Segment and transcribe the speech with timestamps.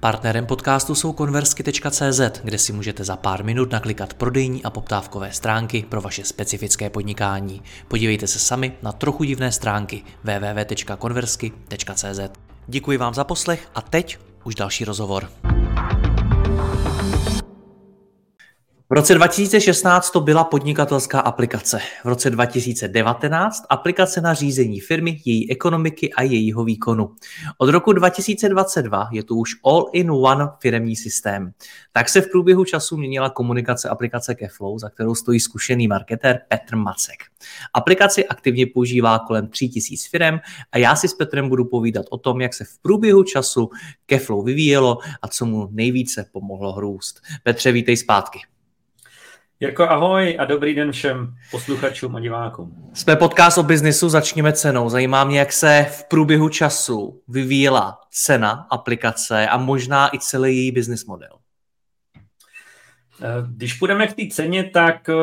[0.00, 5.84] Partnerem podcastu jsou konversky.cz, kde si můžete za pár minut naklikat prodejní a poptávkové stránky
[5.88, 7.62] pro vaše specifické podnikání.
[7.88, 12.20] Podívejte se sami na trochu divné stránky www.konversky.cz.
[12.66, 15.28] Děkuji vám za poslech a teď už další rozhovor.
[18.90, 21.80] V roce 2016 to byla podnikatelská aplikace.
[22.04, 27.14] V roce 2019 aplikace na řízení firmy, její ekonomiky a jejího výkonu.
[27.58, 31.52] Od roku 2022 je to už all-in-one firmní systém.
[31.92, 36.76] Tak se v průběhu času měnila komunikace aplikace Keflow, za kterou stojí zkušený marketér Petr
[36.76, 37.24] Macek.
[37.74, 40.38] Aplikaci aktivně používá kolem 3000 firm
[40.72, 43.70] a já si s Petrem budu povídat o tom, jak se v průběhu času
[44.06, 47.20] Keflow vyvíjelo a co mu nejvíce pomohlo růst.
[47.42, 48.38] Petře, vítej zpátky.
[49.60, 52.90] Jako ahoj a dobrý den všem posluchačům a divákům.
[52.94, 54.88] Jsme podcast o biznisu, začněme cenou.
[54.88, 60.72] Zajímá mě, jak se v průběhu času vyvíjela cena aplikace a možná i celý její
[60.72, 61.38] business model.
[63.22, 65.14] Eh, když půjdeme k té ceně, tak eh,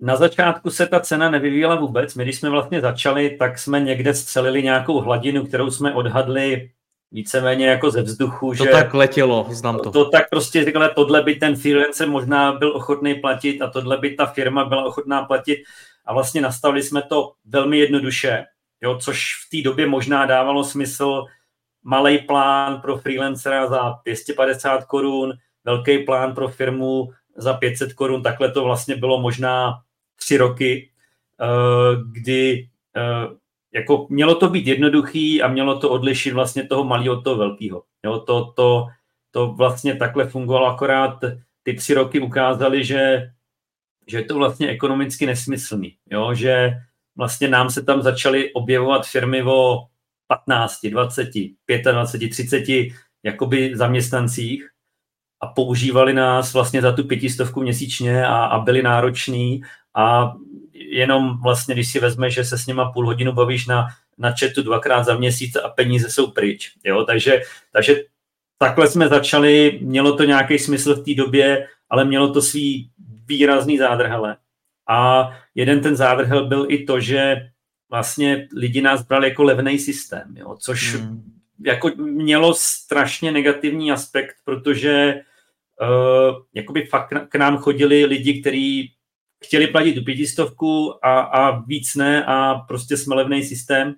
[0.00, 2.14] na začátku se ta cena nevyvíjela vůbec.
[2.14, 6.70] My, když jsme vlastně začali, tak jsme někde střelili nějakou hladinu, kterou jsme odhadli
[7.14, 8.48] víceméně jako ze vzduchu.
[8.48, 9.90] To že tak letělo, znám to.
[9.90, 14.14] To tak prostě říkala, tohle by ten freelancer možná byl ochotný platit a tohle by
[14.14, 15.58] ta firma byla ochotná platit.
[16.04, 18.44] A vlastně nastavili jsme to velmi jednoduše,
[18.80, 21.24] jo, což v té době možná dávalo smysl
[21.82, 25.32] malý plán pro freelancera za 250 korun,
[25.64, 29.74] velký plán pro firmu za 500 korun, takhle to vlastně bylo možná
[30.16, 30.90] tři roky,
[31.40, 31.46] eh,
[32.12, 33.43] kdy eh,
[33.74, 37.82] jako mělo to být jednoduchý a mělo to odlišit vlastně toho malého od toho velkého.
[38.04, 38.86] Jo, to, to,
[39.30, 41.18] to vlastně takhle fungovalo, akorát
[41.62, 43.30] ty tři roky ukázali, že,
[44.06, 46.72] že je to vlastně ekonomicky nesmyslný, jo, že
[47.16, 49.86] vlastně nám se tam začaly objevovat firmy o
[50.26, 51.30] 15, 20,
[51.92, 52.64] 25, 30
[53.22, 54.68] jakoby zaměstnancích
[55.40, 59.62] a používali nás vlastně za tu pětistovku měsíčně a, a byli nároční
[59.94, 60.34] a
[60.94, 63.86] jenom vlastně, když si vezme, že se s nima půl hodinu bavíš na,
[64.18, 66.72] na chatu dvakrát za měsíc a peníze jsou pryč.
[66.84, 67.04] Jo?
[67.04, 67.40] Takže,
[67.72, 68.02] takže
[68.58, 72.90] takhle jsme začali, mělo to nějaký smysl v té době, ale mělo to svý
[73.26, 74.36] výrazný zádrhele.
[74.88, 77.50] A jeden ten zádrhel byl i to, že
[77.90, 80.56] vlastně lidi nás brali jako levný systém, jo?
[80.58, 81.22] což hmm.
[81.66, 85.14] jako mělo strašně negativní aspekt, protože
[85.80, 88.94] uh, jakoby fakt k nám chodili lidi, kteří
[89.44, 93.94] chtěli platit tu pětistovku a, a víc ne a prostě jsme levný systém.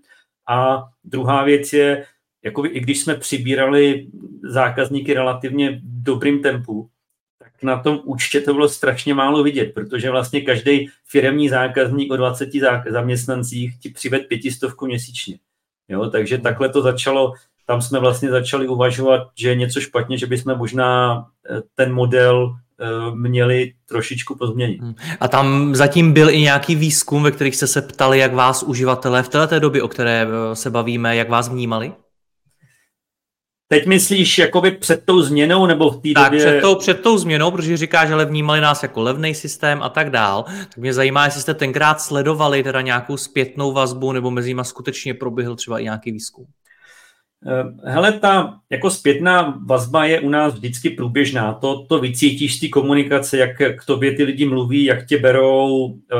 [0.49, 2.07] A druhá věc je,
[2.45, 4.07] jako i když jsme přibírali
[4.43, 6.91] zákazníky relativně dobrým tempu,
[7.39, 12.17] tak na tom účtě to bylo strašně málo vidět, protože vlastně každý firmní zákazník o
[12.17, 12.51] 20
[12.91, 15.39] zaměstnancích ti přived pětistovku měsíčně.
[15.89, 17.33] Jo, takže takhle to začalo,
[17.67, 22.57] tam jsme vlastně začali uvažovat, že je něco špatně, že bychom možná eh, ten model
[23.15, 24.81] měli trošičku pozměnit.
[24.81, 24.95] Hmm.
[25.21, 29.23] A tam zatím byl i nějaký výzkum, ve kterých jste se ptali, jak vás uživatelé
[29.23, 31.93] v této době, o které eh, se bavíme, jak vás vnímali?
[33.69, 36.41] Teď myslíš jakoby před tou změnou nebo v té době?
[36.41, 40.11] před tou, před tou změnou, protože říká, že vnímali nás jako levný systém a tak
[40.11, 40.43] dál.
[40.43, 45.15] Tak mě zajímá, jestli jste tenkrát sledovali teda nějakou zpětnou vazbu nebo mezi nimi skutečně
[45.15, 46.47] proběhl třeba i nějaký výzkum.
[47.45, 51.55] Eh, hele, ta jako zpětná vazba je u nás vždycky průběžná.
[51.55, 55.95] To, to vycítíš z té komunikace, jak k tobě ty lidi mluví, jak tě berou,
[56.13, 56.17] eh,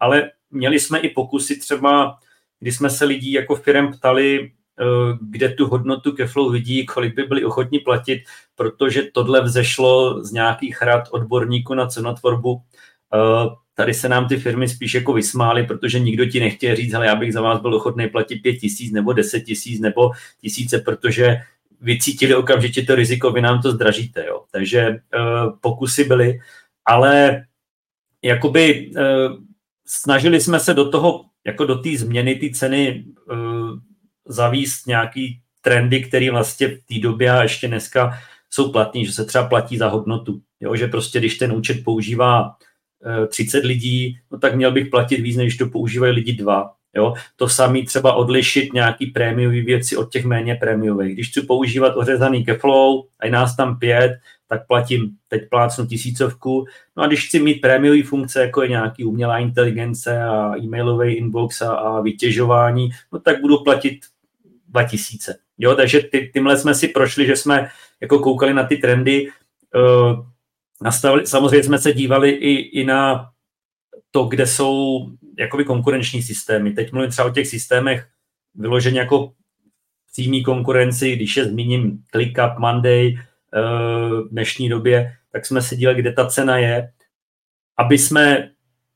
[0.00, 2.18] ale měli jsme i pokusy třeba,
[2.60, 4.84] kdy jsme se lidí jako firm ptali, eh,
[5.20, 8.22] kde tu hodnotu Keflow vidí, kolik by byli ochotní platit,
[8.54, 12.62] protože tohle vzešlo z nějakých rad odborníků na cenotvorbu
[13.78, 17.16] Tady se nám ty firmy spíš jako vysmály, protože nikdo ti nechtěl říct, ale já
[17.16, 21.36] bych za vás byl ochotný platit pět tisíc nebo deset tisíc nebo tisíce, protože
[21.80, 24.26] vycítili okamžitě to riziko, vy nám to zdražíte.
[24.26, 24.44] Jo.
[24.52, 26.40] Takže uh, pokusy byly,
[26.84, 27.44] ale
[28.22, 29.02] jakoby uh,
[29.86, 33.70] snažili jsme se do toho, jako do té změny, ty ceny uh,
[34.28, 38.18] zavíst nějaký trendy, které vlastně v té době a ještě dneska
[38.50, 40.40] jsou platní, že se třeba platí za hodnotu.
[40.60, 42.56] Jo, že prostě když ten účet používá
[43.28, 46.72] 30 lidí, no tak měl bych platit víc, než to používají lidi dva.
[46.96, 47.14] Jo?
[47.36, 51.14] To samé třeba odlišit nějaký prémiové věci od těch méně prémiových.
[51.14, 54.12] Když chci používat ořezaný keflow a je nás tam pět,
[54.48, 56.66] tak platím teď plácnu tisícovku.
[56.96, 61.62] No a když chci mít prémiové funkce, jako je nějaký umělá inteligence a e-mailový inbox
[61.62, 64.00] a, a vytěžování, no tak budu platit
[64.68, 65.36] 2000.
[65.58, 67.68] Jo, takže ty, tímhle jsme si prošli, že jsme
[68.00, 69.28] jako koukali na ty trendy,
[69.74, 70.26] uh,
[70.82, 73.30] nastavili, samozřejmě jsme se dívali i, i na
[74.10, 75.06] to, kde jsou
[75.38, 76.72] jakoby konkurenční systémy.
[76.72, 78.06] Teď mluvím třeba o těch systémech
[78.54, 79.32] vyloženě jako
[80.12, 83.60] přímý konkurenci, když je zmíním ClickUp, Monday eh,
[84.10, 86.92] v dnešní době, tak jsme se dívali, kde ta cena je,
[87.76, 88.50] aby jsme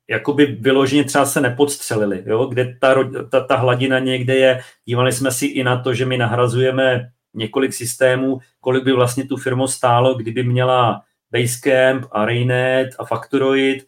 [0.09, 2.47] jakoby vyloženě třeba se nepodstřelili, jo?
[2.47, 2.95] kde ta,
[3.31, 4.61] ta, ta hladina někde je.
[4.85, 9.37] Dívali jsme si i na to, že my nahrazujeme několik systémů, kolik by vlastně tu
[9.37, 13.85] firmu stálo, kdyby měla Basecamp a Rainet a Factoroid,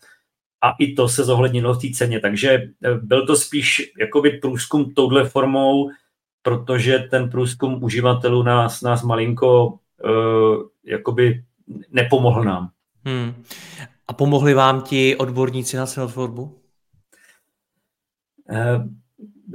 [0.62, 2.20] a i to se zohlednilo v té ceně.
[2.20, 5.90] Takže eh, byl to spíš jakoby průzkum touhle formou,
[6.42, 11.44] protože ten průzkum uživatelů nás, nás malinko uh, jakoby
[11.90, 12.70] nepomohl nám.
[13.04, 13.44] Hmm.
[14.08, 16.58] A pomohli vám ti odborníci na cenotvorbu?
[18.50, 18.86] Uh,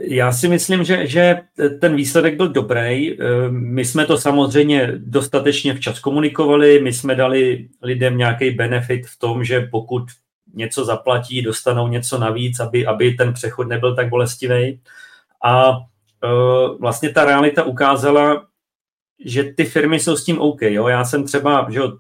[0.01, 1.41] já si myslím, že, že
[1.81, 3.17] ten výsledek byl dobrý.
[3.49, 9.43] My jsme to samozřejmě dostatečně včas komunikovali, my jsme dali lidem nějaký benefit v tom,
[9.43, 10.03] že pokud
[10.53, 14.79] něco zaplatí, dostanou něco navíc, aby, aby ten přechod nebyl tak bolestivý.
[15.43, 18.45] A uh, vlastně ta realita ukázala,
[19.25, 20.61] že ty firmy jsou s tím OK.
[20.61, 20.87] Jo?
[20.87, 21.97] Já jsem třeba že jo,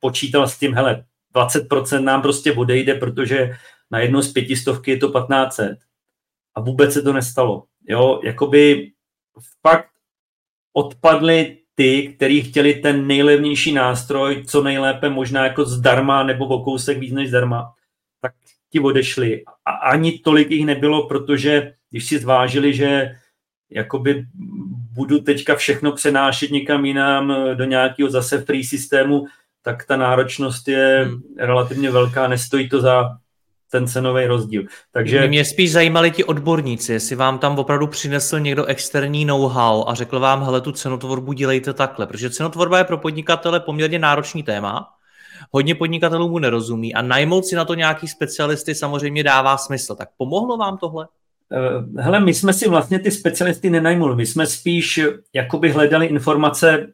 [0.00, 3.56] počítal s tím, hele, 20% nám prostě odejde, protože
[3.90, 5.78] na jednu z pětistovky je to 1500.
[6.58, 7.64] A vůbec se to nestalo.
[7.88, 8.92] Jo, jakoby
[9.66, 9.90] fakt
[10.72, 16.98] odpadly ty, kteří chtěli ten nejlevnější nástroj, co nejlépe možná jako zdarma nebo o kousek
[16.98, 17.72] víc než zdarma
[18.20, 18.32] tak
[18.70, 19.44] ti odešli.
[19.64, 23.14] A ani tolik jich nebylo, protože když si zvážili, že
[23.70, 24.26] jakoby
[24.92, 29.26] budu teďka všechno přenášet někam jinam do nějakého zase free systému,
[29.62, 31.22] tak ta náročnost je hmm.
[31.38, 33.18] relativně velká, nestojí to za
[33.70, 34.62] ten cenový rozdíl.
[34.92, 35.28] Takže...
[35.28, 40.20] Mě spíš zajímali ti odborníci, jestli vám tam opravdu přinesl někdo externí know-how a řekl
[40.20, 44.88] vám, hele, tu cenotvorbu dělejte takhle, protože cenotvorba je pro podnikatele poměrně náročný téma,
[45.50, 49.94] hodně podnikatelů mu nerozumí a najmout si na to nějaký specialisty samozřejmě dává smysl.
[49.94, 51.08] Tak pomohlo vám tohle?
[51.52, 55.00] Eh, hele, my jsme si vlastně ty specialisty nenajmuli, my jsme spíš
[55.34, 56.86] jakoby hledali informace,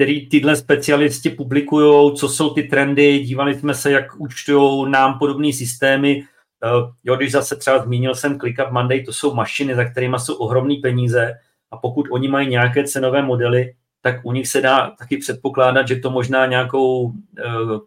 [0.00, 5.52] které tyhle specialisti publikují, co jsou ty trendy, dívali jsme se, jak účtují nám podobné
[5.52, 6.22] systémy.
[6.64, 10.34] Eh, jo, když zase třeba zmínil jsem ClickUp Monday, to jsou mašiny, za kterými jsou
[10.34, 11.34] ohromné peníze
[11.70, 15.96] a pokud oni mají nějaké cenové modely, tak u nich se dá taky předpokládat, že
[15.96, 17.12] to možná nějakou uh,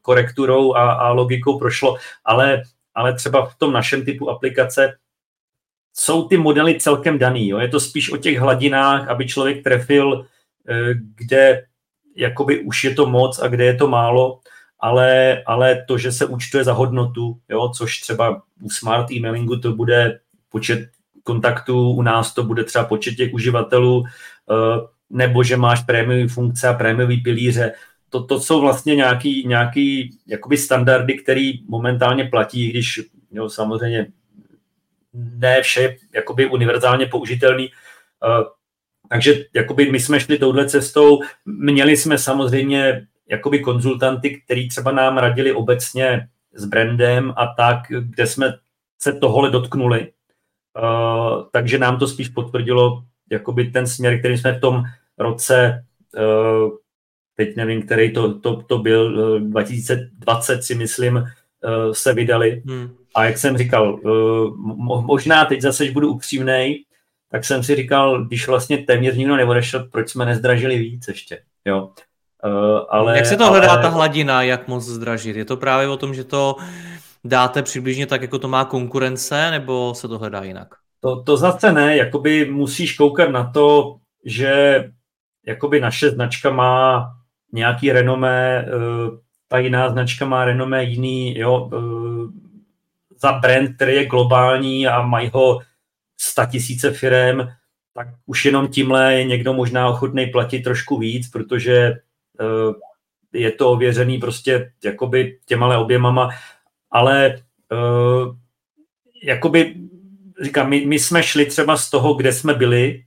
[0.01, 2.61] korekturou a, a logikou prošlo, ale,
[2.95, 4.97] ale třeba v tom našem typu aplikace
[5.93, 7.49] jsou ty modely celkem daný.
[7.49, 7.59] Jo?
[7.59, 10.25] Je to spíš o těch hladinách, aby člověk trefil, uh,
[11.15, 11.63] kde
[12.15, 14.39] jakoby už je to moc a kde je to málo,
[14.79, 17.69] ale, ale to, že se účtuje za hodnotu, jo?
[17.69, 20.19] což třeba u smart e-mailingu to bude
[20.49, 20.89] počet
[21.23, 24.05] kontaktů, u nás to bude třeba počet těch uživatelů, uh,
[25.09, 27.73] nebo že máš prémiový funkce a prémiový pilíře.
[28.09, 33.01] To, to jsou vlastně nějaký, nějaký jakoby standardy, které momentálně platí, když
[33.31, 34.07] jo, samozřejmě
[35.13, 37.69] ne vše jakoby univerzálně použitelný.
[39.13, 41.19] Uh, takže jakoby my jsme šli touhle cestou.
[41.45, 48.27] Měli jsme samozřejmě jakoby konzultanty, který třeba nám radili obecně s brandem a tak, kde
[48.27, 48.53] jsme
[48.99, 50.11] se tohle dotknuli.
[50.81, 54.83] Uh, takže nám to spíš potvrdilo jakoby ten směr, který jsme v tom
[55.17, 55.85] roce,
[56.17, 56.69] eh,
[57.35, 62.63] teď nevím, který to, to, to byl, 2020 eh, si myslím, eh, se vydali.
[62.67, 62.95] Hmm.
[63.15, 63.99] A jak jsem říkal,
[65.05, 66.83] možná teď zase, budu upřímnej,
[67.33, 71.89] tak jsem si říkal, když vlastně téměř nikdo neodešel, proč jsme nezdražili víc ještě, jo.
[72.89, 73.81] ale, jak se to hledá ale...
[73.81, 75.35] ta hladina, jak moc zdražit?
[75.35, 76.55] Je to právě o tom, že to
[77.23, 80.67] dáte přibližně tak, jako to má konkurence, nebo se to hledá jinak?
[80.99, 84.83] To, to zase ne, jakoby musíš koukat na to, že
[85.45, 87.11] jakoby naše značka má
[87.53, 88.71] nějaký renomé, eh,
[89.47, 92.27] ta jiná značka má renomé jiný, jo, eh,
[93.17, 95.59] za brand, který je globální a mají ho
[96.49, 97.39] tisíce firm,
[97.93, 102.73] tak už jenom tímhle je někdo možná ochotný platit trošku víc, protože eh,
[103.33, 106.29] je to ověřený prostě jakoby těma objemama,
[106.91, 107.37] ale
[109.23, 109.75] jakoby
[110.41, 113.03] říkám, my, my jsme šli třeba z toho, kde jsme byli,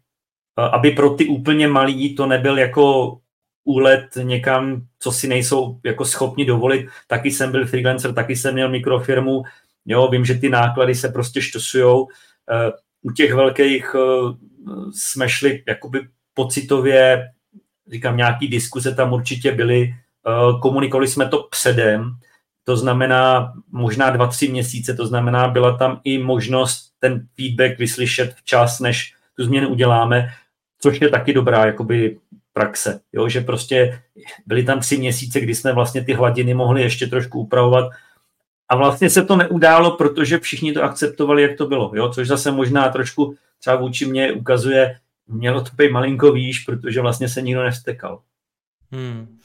[0.57, 3.17] aby pro ty úplně malí to nebyl jako
[3.65, 6.89] úlet někam, co si nejsou jako schopni dovolit.
[7.07, 9.43] Taky jsem byl freelancer, taky jsem měl mikrofirmu,
[9.87, 12.09] jo, vím, že ty náklady se prostě štosujou,
[12.51, 14.35] eh, u těch velkých uh,
[14.95, 17.29] jsme šli jakoby pocitově,
[17.93, 19.95] říkám, nějaký diskuze tam určitě byly,
[20.27, 22.19] uh, komunikovali jsme to předem,
[22.65, 28.35] to znamená možná dva, tři měsíce, to znamená, byla tam i možnost ten feedback vyslyšet
[28.35, 30.29] včas, než tu změnu uděláme,
[30.81, 32.19] což je taky dobrá jakoby
[32.53, 33.29] praxe, jo?
[33.29, 34.03] že prostě
[34.47, 37.91] byly tam tři měsíce, kdy jsme vlastně ty hladiny mohli ještě trošku upravovat
[38.69, 42.09] a vlastně se to neudálo, protože všichni to akceptovali, jak to bylo, jo?
[42.09, 47.29] což zase možná trošku třeba vůči mě ukazuje, mělo to být malinko výš, protože vlastně
[47.29, 48.23] se nikdo nevstekal.
[48.93, 49.39] Hmm.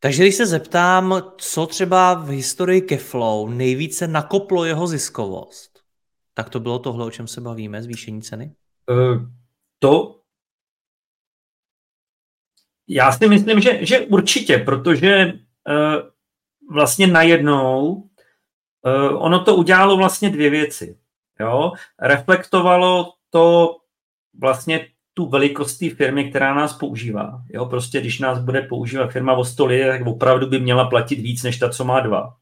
[0.00, 5.80] Takže když se zeptám, co třeba v historii Keflow nejvíce nakoplo jeho ziskovost,
[6.34, 8.52] tak to bylo tohle, o čem se bavíme, zvýšení ceny?
[8.90, 9.22] Uh,
[9.78, 10.20] to
[12.92, 16.10] já si myslím, že, že určitě, protože uh,
[16.70, 20.98] vlastně najednou uh, ono to udělalo vlastně dvě věci.
[21.40, 21.72] Jo?
[22.00, 23.76] Reflektovalo to
[24.40, 27.42] vlastně tu velikost té firmy, která nás používá.
[27.48, 27.66] Jo?
[27.66, 31.42] Prostě když nás bude používat firma o 100 lidí, tak opravdu by měla platit víc,
[31.42, 32.36] než ta, co má dva.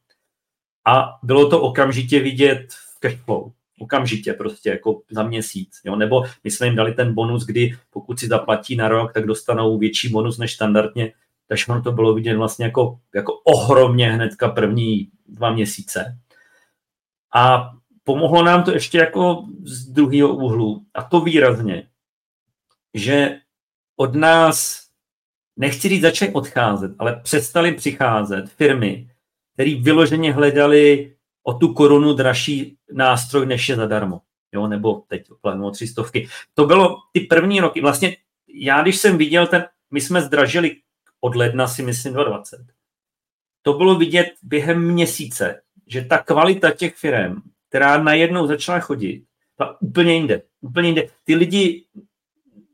[0.87, 3.51] A bylo to okamžitě vidět v cashflow.
[3.79, 5.81] Okamžitě, prostě jako za měsíc.
[5.85, 5.95] Jo?
[5.95, 9.77] Nebo my jsme jim dali ten bonus, kdy pokud si zaplatí na rok, tak dostanou
[9.77, 11.13] větší bonus než standardně.
[11.49, 16.17] Takže ono to bylo vidět vlastně jako, jako ohromně hnedka první dva měsíce.
[17.35, 17.71] A
[18.03, 21.87] pomohlo nám to ještě jako z druhého úhlu, a to výrazně,
[22.93, 23.39] že
[23.95, 24.87] od nás,
[25.57, 29.09] nechci říct začali odcházet, ale přestali přicházet firmy,
[29.53, 34.21] které vyloženě hledali o tu korunu dražší nástroj, než je zadarmo.
[34.51, 35.25] Jo, nebo teď
[35.63, 36.27] o tři stovky.
[36.53, 37.81] To bylo ty první roky.
[37.81, 40.75] Vlastně já, když jsem viděl ten, my jsme zdražili
[41.21, 42.65] od ledna si myslím 2020.
[43.61, 47.35] To bylo vidět během měsíce, že ta kvalita těch firm,
[47.69, 49.23] která najednou začala chodit,
[49.57, 50.41] ta úplně jinde.
[50.61, 51.07] Úplně jinde.
[51.23, 51.85] Ty lidi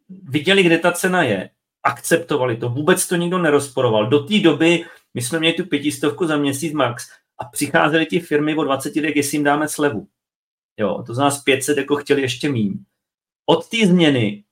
[0.10, 1.50] viděli, kde ta cena je,
[1.84, 4.10] akceptovali to, vůbec to nikdo nerozporoval.
[4.10, 8.56] Do té doby my jsme měli tu pětistovku za měsíc max a přicházely ty firmy
[8.56, 10.08] o 20 dek, jestli jim dáme slevu.
[10.78, 12.80] Jo, to z nás 500 jako chtěli ještě mín.
[13.46, 14.44] Od té změny,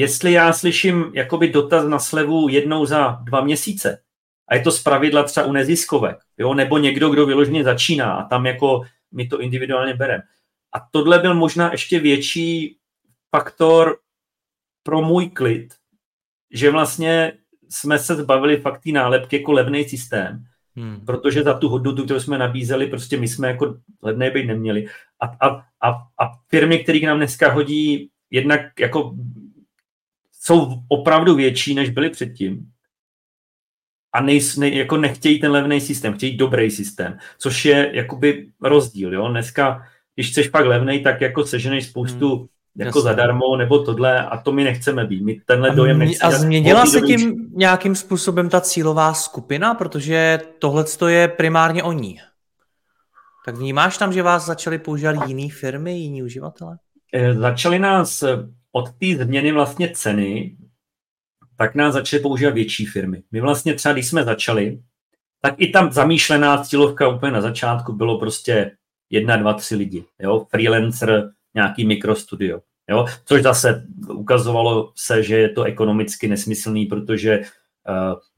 [0.00, 4.02] jestli já slyším jakoby dotaz na slevu jednou za dva měsíce,
[4.48, 8.28] a je to z pravidla třeba u neziskovek, jo, nebo někdo, kdo vyloženě začíná a
[8.28, 10.22] tam jako my to individuálně bereme.
[10.74, 12.76] A tohle byl možná ještě větší
[13.36, 13.98] faktor
[14.82, 15.74] pro můj klid,
[16.50, 17.32] že vlastně
[17.68, 20.44] jsme se zbavili fakt té nálepky jako levný systém,
[20.76, 21.04] hmm.
[21.06, 24.86] protože za tu hodnotu, kterou jsme nabízeli, prostě my jsme jako levné být neměli.
[25.20, 25.48] A, a,
[25.82, 25.90] a,
[26.20, 29.14] a firmy, které k nám dneska hodí, jednak jako
[30.40, 32.66] jsou opravdu větší, než byly předtím.
[34.14, 39.14] A nej, nej, jako nechtějí ten levný systém, chtějí dobrý systém, což je jakoby rozdíl.
[39.14, 39.28] Jo?
[39.28, 43.02] Dneska, když chceš pak levný, tak jako seženeš spoustu hmm jako Jasně.
[43.02, 45.24] zadarmo nebo tohle a to my nechceme být.
[45.24, 46.34] My tenhle dojem nechceme.
[46.34, 52.20] A změnila se tím nějakým způsobem ta cílová skupina, protože tohle je primárně o ní.
[53.46, 56.78] Tak vnímáš tam, že vás začaly používat jiné firmy, jiní uživatelé?
[57.14, 58.36] E, začaly nás eh,
[58.72, 60.56] od té změny vlastně ceny,
[61.56, 63.22] tak nás začaly používat větší firmy.
[63.32, 64.82] My vlastně třeba, když jsme začali,
[65.40, 68.76] tak i tam zamýšlená cílovka úplně na začátku bylo prostě
[69.10, 70.04] jedna, dva, tři lidi.
[70.18, 70.46] Jo?
[70.50, 72.60] Freelancer, nějaký mikrostudio.
[72.90, 73.06] Jo?
[73.24, 77.44] Což zase ukazovalo se, že je to ekonomicky nesmyslný, protože uh,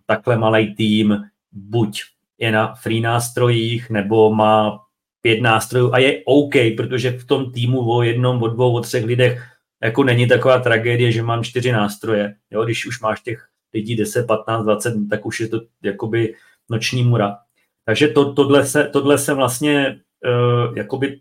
[0.07, 2.03] takhle malý tým buď
[2.39, 4.79] je na free nástrojích, nebo má
[5.21, 9.05] pět nástrojů a je OK, protože v tom týmu o jednom, o dvou, o třech
[9.05, 9.52] lidech
[9.83, 12.35] jako není taková tragédie, že mám čtyři nástroje.
[12.51, 12.65] Jo?
[12.65, 16.35] Když už máš těch lidí 10, 15, 20, tak už je to jakoby
[16.71, 17.39] noční mura.
[17.85, 21.21] Takže to, tohle, se, tohle se vlastně uh, jakoby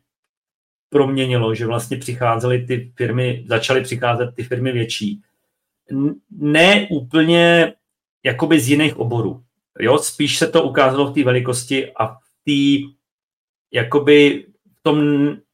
[0.90, 5.22] proměnilo, že vlastně přicházely ty firmy, začaly přicházet ty firmy větší.
[6.32, 7.74] Ne úplně
[8.24, 9.44] jakoby z jiných oborů.
[9.80, 12.92] Jo, spíš se to ukázalo v té velikosti a v té
[13.72, 14.46] jakoby
[14.80, 14.98] v tom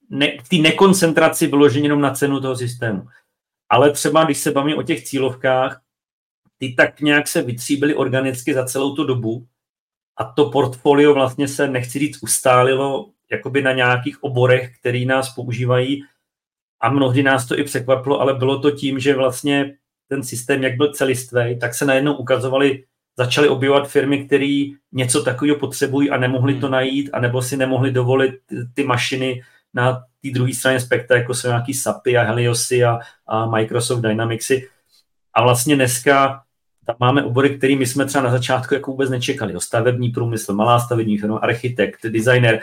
[0.09, 3.07] ne, v té nekoncentraci vyloženě jenom na cenu toho systému.
[3.69, 5.81] Ale třeba, když se bavíme o těch cílovkách,
[6.57, 9.47] ty tak nějak se vytříbily organicky za celou tu dobu
[10.17, 16.03] a to portfolio vlastně se, nechci říct, ustálilo jakoby na nějakých oborech, který nás používají
[16.81, 19.77] a mnohdy nás to i překvapilo, ale bylo to tím, že vlastně
[20.09, 22.83] ten systém, jak byl celistvý, tak se najednou ukazovali,
[23.17, 26.71] začaly objevovat firmy, které něco takového potřebují a nemohli to hmm.
[26.71, 28.35] najít, anebo si nemohli dovolit
[28.73, 29.43] ty mašiny
[29.74, 34.69] na té druhé straně spektra, jako jsou nějaký SAPy a Heliosy a, a Microsoft Dynamicsy.
[35.33, 36.41] A vlastně dneska
[36.88, 39.53] tam máme obory, které my jsme třeba na začátku jako vůbec nečekali.
[39.57, 42.62] stavební průmysl, malá stavební firma, architekt, designer,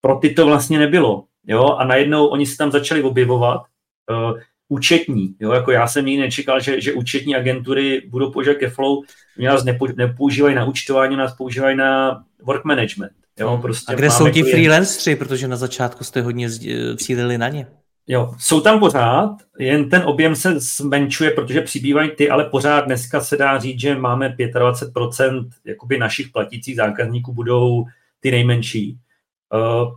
[0.00, 1.24] pro ty to vlastně nebylo.
[1.46, 3.62] jo, a najednou oni se tam začali objevovat,
[4.10, 8.98] uh, účetní, jo, jako já jsem nikdy nečekal, že, že účetní agentury budou používat Keflow,
[9.36, 13.12] mě nás nepo, nepoužívají na účtování, nás používají na work management.
[13.38, 16.48] Jo, prostě a kde jsou ti freelancři, protože na začátku jste hodně
[16.96, 17.66] cílili na ně?
[18.06, 23.20] Jo, jsou tam pořád, jen ten objem se zmenšuje, protože přibývají ty, ale pořád dneska
[23.20, 27.84] se dá říct, že máme 25% jakoby našich platících zákazníků budou
[28.20, 28.98] ty nejmenší.
[29.54, 29.92] Uh,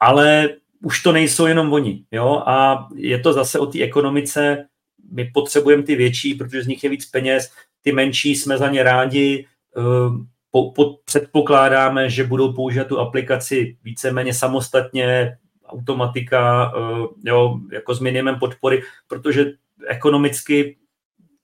[0.00, 0.48] ale
[0.82, 2.04] už to nejsou jenom oni.
[2.10, 2.42] Jo?
[2.46, 4.64] A je to zase o té ekonomice,
[5.12, 7.50] my potřebujeme ty větší, protože z nich je víc peněz,
[7.82, 10.16] ty menší jsme za ně rádi, uh,
[10.50, 18.00] po, po, předpokládáme, že budou používat tu aplikaci víceméně samostatně, automatika, uh, jo, jako s
[18.00, 19.46] minimem podpory, protože
[19.88, 20.78] ekonomicky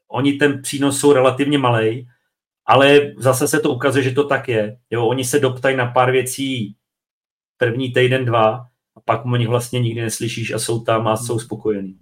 [0.08, 2.08] oni ten přínos jsou relativně malý,
[2.66, 4.78] ale zase se to ukazuje, že to tak je.
[4.90, 6.76] Jo, oni se doptají na pár věcí
[7.56, 11.38] první týden, dva, a pak o nich vlastně nikdy neslyšíš a jsou tam a jsou
[11.38, 11.98] spokojení.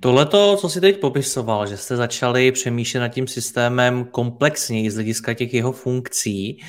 [0.00, 4.94] Tohle to, co si teď popisoval, že jste začali přemýšlet nad tím systémem komplexněji z
[4.94, 6.60] hlediska těch jeho funkcí,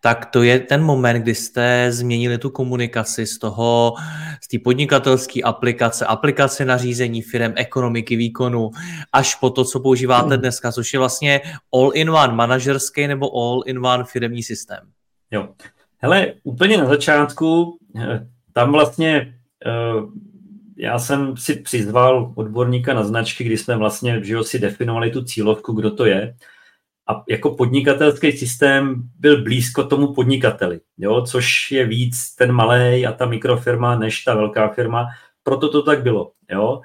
[0.00, 3.94] tak to je ten moment, kdy jste změnili tu komunikaci z toho,
[4.44, 8.70] z té podnikatelské aplikace, aplikace na řízení firm, ekonomiky, výkonu,
[9.12, 10.40] až po to, co používáte hmm.
[10.40, 11.40] dneska, což je vlastně
[11.74, 14.80] all-in-one manažerský nebo all-in-one firmní systém.
[15.30, 15.48] Jo.
[15.98, 19.34] Hele, úplně na začátku, eh, tam vlastně
[19.66, 20.25] eh,
[20.76, 25.72] já jsem si přizval odborníka na značky, kdy jsme vlastně že si definovali tu cílovku,
[25.72, 26.36] kdo to je.
[27.08, 33.12] A jako podnikatelský systém byl blízko tomu podnikateli, jo, což je víc ten malý a
[33.12, 35.06] ta mikrofirma než ta velká firma.
[35.42, 36.32] Proto to tak bylo.
[36.50, 36.80] Jo.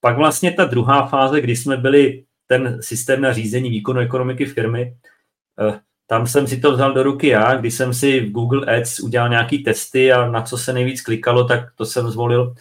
[0.00, 4.96] Pak vlastně ta druhá fáze, kdy jsme byli ten systém na řízení výkonu ekonomiky firmy,
[5.60, 9.00] eh, tam jsem si to vzal do ruky já, když jsem si v Google Ads
[9.00, 12.54] udělal nějaký testy a na co se nejvíc klikalo, tak to jsem zvolil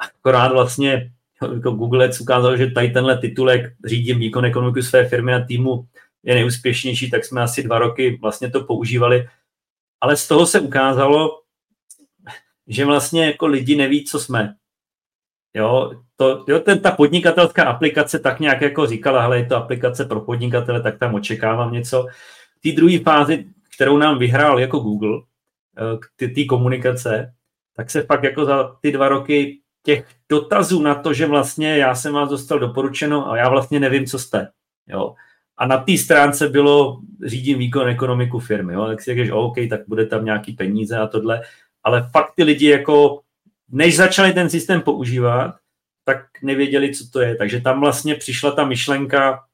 [0.00, 5.34] akorát vlastně jako Google Ads ukázal, že tady tenhle titulek řídím výkon ekonomiku své firmy
[5.34, 5.86] a týmu
[6.22, 9.28] je nejúspěšnější, tak jsme asi dva roky vlastně to používali.
[10.00, 11.40] Ale z toho se ukázalo,
[12.66, 14.54] že vlastně jako lidi neví, co jsme.
[15.54, 20.04] Jo, to, jo ten, ta podnikatelská aplikace tak nějak jako říkala, hele, je to aplikace
[20.04, 22.06] pro podnikatele, tak tam očekávám něco.
[22.58, 25.20] V té druhé fázi, kterou nám vyhrál jako Google,
[26.22, 27.34] eh, ty komunikace,
[27.76, 31.94] tak se fakt jako za ty dva roky těch dotazů na to, že vlastně já
[31.94, 34.48] jsem vás dostal doporučeno a já vlastně nevím, co jste.
[34.88, 35.14] Jo.
[35.56, 38.74] A na té stránce bylo řídím výkon ekonomiku firmy.
[38.74, 38.86] Jo.
[38.86, 41.42] Tak si řekneš, OK, tak bude tam nějaký peníze a tohle.
[41.84, 43.20] Ale fakt ty lidi jako,
[43.68, 45.54] než začali ten systém používat,
[46.04, 47.34] tak nevěděli, co to je.
[47.34, 49.44] Takže tam vlastně přišla ta myšlenka,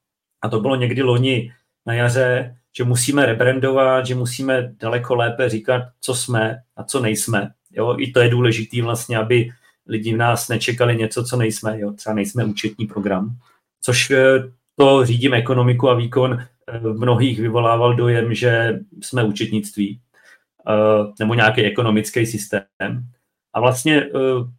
[0.43, 1.53] a to bylo někdy loni
[1.87, 7.51] na jaře, že musíme rebrandovat, že musíme daleko lépe říkat, co jsme a co nejsme.
[7.71, 9.51] Jo, I to je důležité vlastně, aby
[9.87, 13.37] lidi v nás nečekali něco, co nejsme, jo, třeba nejsme účetní program,
[13.81, 20.01] což eh, to řídím ekonomiku a výkon eh, v mnohých vyvolával dojem, že jsme účetnictví
[20.69, 22.67] eh, nebo nějaký ekonomický systém.
[23.53, 24.11] A vlastně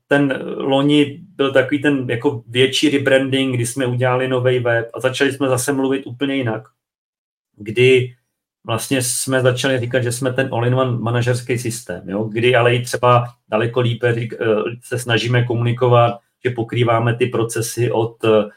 [0.07, 5.33] ten loni byl takový ten jako větší rebranding, kdy jsme udělali nový web a začali
[5.33, 6.63] jsme zase mluvit úplně jinak,
[7.57, 8.15] kdy
[8.65, 12.23] vlastně jsme začali říkat, že jsme ten all-in-one manažerský systém, jo?
[12.23, 14.45] kdy ale i třeba daleko lípe řík, eh,
[14.83, 18.49] se snažíme komunikovat, že pokrýváme ty procesy od eh,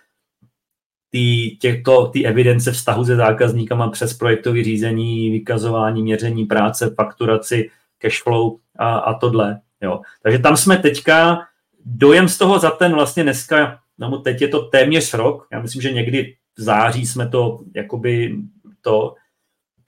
[1.11, 8.53] tý, těchto, tý evidence vztahu se zákazníkama přes projektové řízení, vykazování, měření práce, fakturaci, cashflow
[8.79, 9.61] a, a tohle.
[9.81, 10.01] Jo.
[10.23, 11.39] Takže tam jsme teďka,
[11.85, 15.83] dojem z toho za ten vlastně dneska, no teď je to téměř rok, já myslím,
[15.83, 18.37] že někdy v září jsme to jakoby
[18.81, 19.15] to,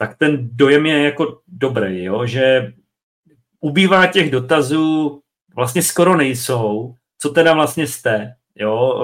[0.03, 2.27] tak ten dojem je jako dobrý, jo?
[2.27, 2.73] že
[3.61, 5.21] ubývá těch dotazů,
[5.57, 9.01] vlastně skoro nejsou, co teda vlastně jste, jo?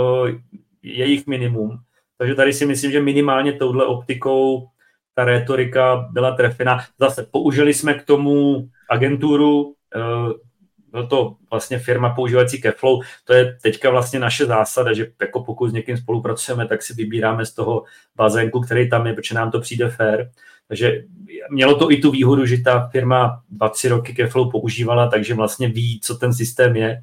[0.82, 1.78] je jich minimum.
[2.18, 4.68] Takže tady si myslím, že minimálně touhle optikou
[5.14, 6.78] ta retorika byla trefena.
[7.00, 9.74] Zase použili jsme k tomu agenturu,
[10.90, 15.68] byl to vlastně firma používající Keflow, to je teďka vlastně naše zásada, že jako pokud
[15.68, 17.84] s někým spolupracujeme, tak si vybíráme z toho
[18.16, 20.30] bazénku, který tam je, protože nám to přijde fair.
[20.68, 21.02] Takže
[21.50, 25.68] mělo to i tu výhodu, že ta firma dva, tři roky Keflow používala, takže vlastně
[25.68, 27.02] ví, co ten systém je.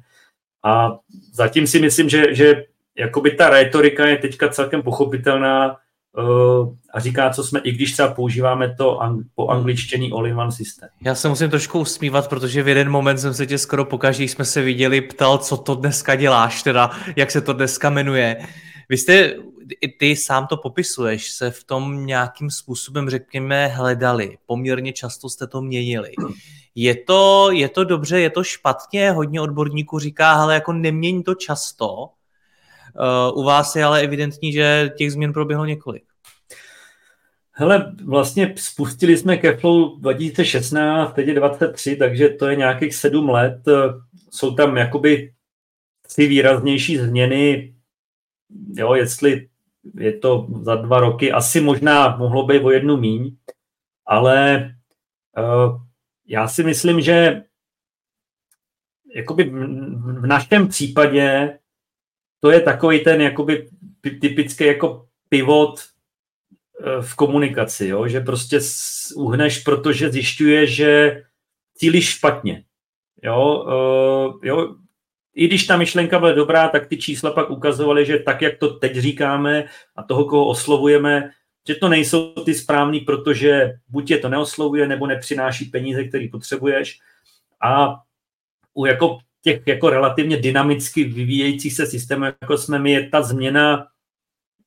[0.64, 0.98] A
[1.32, 2.64] zatím si myslím, že, že
[2.98, 5.76] jakoby ta retorika je teďka celkem pochopitelná
[6.18, 10.88] uh, a říká, co jsme, i když třeba používáme to ang- po angličtění all-in-one systém.
[11.04, 14.44] Já se musím trošku usmívat, protože v jeden moment jsem se tě skoro pokaždé jsme
[14.44, 18.36] se viděli, ptal, co to dneska děláš, teda jak se to dneska jmenuje.
[18.88, 19.36] Vy jste,
[19.98, 24.38] ty sám to popisuješ, se v tom nějakým způsobem, řekněme, hledali.
[24.46, 26.12] Poměrně často jste to měnili.
[26.74, 29.10] Je to, je to dobře, je to špatně?
[29.10, 31.86] Hodně odborníků říká, ale jako nemění to často.
[31.96, 36.04] Uh, u vás je ale evidentní, že těch změn proběhlo několik.
[37.50, 43.58] Hele, vlastně spustili jsme Keflow 2016, teď je 23, takže to je nějakých sedm let.
[44.30, 45.32] Jsou tam jakoby
[46.06, 47.75] tři výraznější změny.
[48.50, 49.48] Jo, jestli
[49.94, 53.36] je to za dva roky, asi možná mohlo být o jednu míň,
[54.06, 54.68] ale
[55.38, 55.80] uh,
[56.26, 57.42] já si myslím, že
[59.14, 59.44] jakoby
[60.20, 61.58] v našem případě
[62.40, 63.68] to je takový ten jakoby
[64.20, 68.08] typický jako pivot eh, v komunikaci, jo?
[68.08, 68.60] že prostě
[69.16, 71.22] uhneš, protože zjišťuje, že
[71.74, 72.64] cílíš špatně.
[73.22, 73.64] Jo?
[73.66, 74.76] Uh, jo?
[75.36, 78.68] I když ta myšlenka byla dobrá, tak ty čísla pak ukazovaly, že tak, jak to
[78.68, 79.64] teď říkáme
[79.96, 81.30] a toho, koho oslovujeme,
[81.68, 86.98] že to nejsou ty správný, protože buď je to neoslovuje, nebo nepřináší peníze, které potřebuješ.
[87.62, 87.96] A
[88.74, 93.86] u jako těch jako relativně dynamicky vyvíjejících se systémů, jako jsme my, je ta změna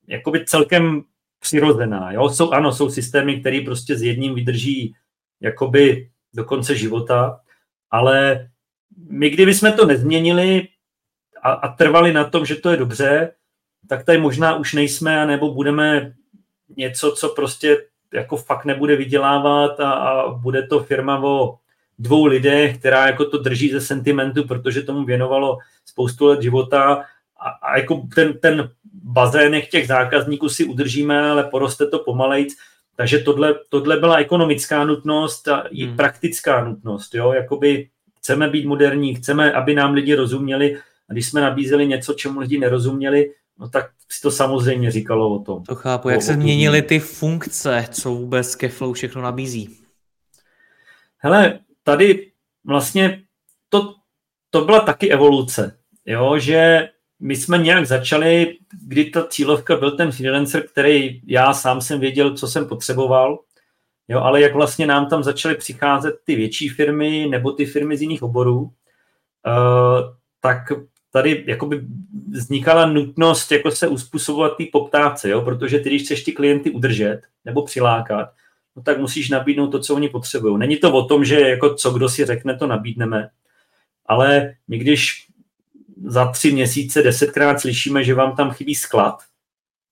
[0.07, 1.03] jakoby celkem
[1.39, 2.11] přirozená.
[2.11, 2.29] Jo?
[2.29, 4.95] Jsou, ano, jsou systémy, které prostě s jedním vydrží
[5.41, 7.39] jakoby do konce života,
[7.91, 8.49] ale
[9.07, 10.67] my kdyby jsme to nezměnili
[11.43, 13.31] a, a trvali na tom, že to je dobře,
[13.87, 16.13] tak tady možná už nejsme, nebo budeme
[16.77, 21.57] něco, co prostě jako fakt nebude vydělávat a, a bude to firma o
[21.99, 27.05] dvou lidech, která jako to drží ze sentimentu, protože tomu věnovalo spoustu let života
[27.39, 32.55] a, a jako ten, ten bazének těch zákazníků si udržíme, ale poroste to pomalejc.
[32.95, 35.95] Takže tohle, tohle byla ekonomická nutnost a i hmm.
[35.95, 37.15] praktická nutnost.
[37.15, 37.33] Jo?
[37.33, 40.77] Jakoby chceme být moderní, chceme, aby nám lidi rozuměli
[41.09, 45.39] a když jsme nabízeli něco, čemu lidi nerozuměli, no tak si to samozřejmě říkalo o
[45.39, 45.63] tom.
[45.63, 46.09] To chápu.
[46.09, 49.77] Jak se změnily ty funkce, co vůbec Keflow všechno nabízí?
[51.17, 52.31] Hele, tady
[52.65, 53.21] vlastně
[53.69, 53.95] to,
[54.49, 60.11] to byla taky evoluce, jo, že my jsme nějak začali, kdy ta cílovka byl ten
[60.11, 63.39] freelancer, který já sám jsem věděl, co jsem potřeboval,
[64.09, 68.01] jo, ale jak vlastně nám tam začaly přicházet ty větší firmy nebo ty firmy z
[68.01, 68.71] jiných oborů, uh,
[70.41, 70.57] tak
[71.11, 71.81] tady jakoby
[72.31, 75.41] vznikala nutnost jako se uspůsobovat té poptávce, jo?
[75.41, 78.29] protože ty, když chceš ty klienty udržet nebo přilákat,
[78.75, 80.57] no tak musíš nabídnout to, co oni potřebují.
[80.57, 83.29] Není to o tom, že jako co kdo si řekne, to nabídneme,
[84.05, 85.27] ale my když
[86.05, 89.23] za tři měsíce desetkrát slyšíme, že vám tam chybí sklad,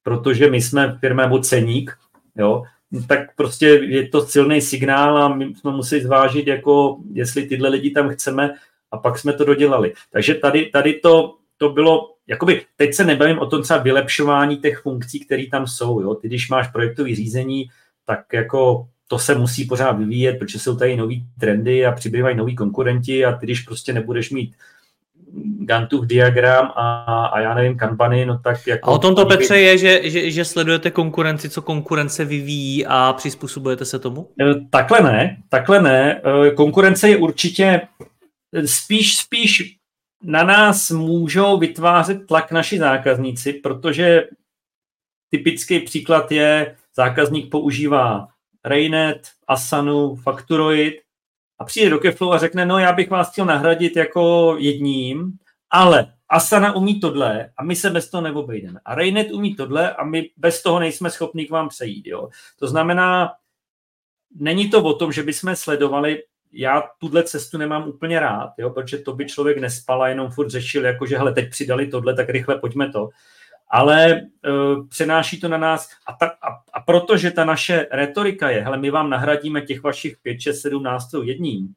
[0.04, 1.98] protože my jsme firma nebo ceník,
[2.36, 2.64] jo,
[3.08, 7.92] tak prostě je to silný signál a my jsme museli zvážit, jako jestli tyhle lidi
[7.92, 8.54] tam chceme
[8.92, 9.94] a pak jsme to dodělali.
[10.12, 14.80] Takže tady, tady to, to bylo, jakoby, teď se nebavím o tom třeba vylepšování těch
[14.80, 16.02] funkcí, které tam jsou.
[16.02, 16.16] Jo?
[16.16, 17.70] Ty, když máš projektové řízení,
[18.06, 22.56] tak jako to se musí pořád vyvíjet, protože jsou tady nový trendy a přibývají noví
[22.56, 24.56] konkurenti a ty, když prostě nebudeš mít
[25.60, 28.90] Gantův diagram a, a já nevím, kampany, no tak jako...
[28.90, 33.14] A o tom to, Petře, je, že, že, že sledujete konkurenci, co konkurence vyvíjí a
[33.18, 34.30] přizpůsobujete se tomu?
[34.42, 36.22] E, takhle ne, takhle ne.
[36.48, 37.82] E, konkurence je určitě
[38.66, 39.78] spíš, spíš
[40.24, 44.24] na nás můžou vytvářet tlak naši zákazníci, protože
[45.30, 48.28] typický příklad je, zákazník používá
[48.66, 50.94] Raynet, Asanu, Facturoid
[51.60, 55.32] a přijde do Keflow a řekne, no já bych vás chtěl nahradit jako jedním,
[55.70, 58.80] ale Asana umí tohle a my se bez toho neobejdeme.
[58.86, 62.08] A Raynet umí tohle a my bez toho nejsme schopni k vám přejít.
[62.08, 62.30] Jo?
[62.60, 63.34] To znamená,
[64.36, 68.98] není to o tom, že bychom sledovali já tuhle cestu nemám úplně rád, jo, protože
[68.98, 72.30] to by člověk nespal a jenom furt řešil, jako že hele, teď přidali tohle, tak
[72.30, 73.10] rychle pojďme to.
[73.70, 78.62] Ale uh, přenáší to na nás a, ta, a, a protože ta naše retorika je,
[78.62, 81.74] hele, my vám nahradíme těch vašich 5, 6, 7 nástrojů jedním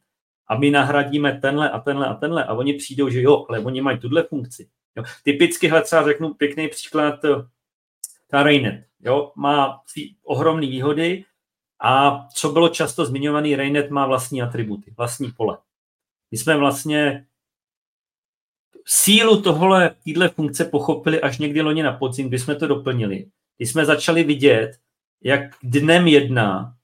[0.49, 3.81] a my nahradíme tenhle a tenhle a tenhle a oni přijdou, že jo, ale oni
[3.81, 4.69] mají tuhle funkci.
[4.97, 5.05] Jo.
[5.23, 7.29] Typicky, hle, třeba řeknu pěkný příklad, eh,
[8.27, 9.81] ta Raynet, jo, má
[10.25, 11.25] ohromné výhody,
[11.83, 15.59] a co bylo často zmiňovaný, Raynet má vlastní atributy, vlastní pole.
[16.31, 17.27] My jsme vlastně
[18.91, 23.27] sílu tohle, týhle funkce pochopili až někdy loni na podzim, kdy jsme to doplnili.
[23.57, 24.73] Když jsme začali vidět,
[25.23, 26.75] jak dnem jedna